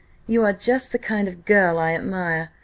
[0.25, 2.49] You are just the kind of girl I admire.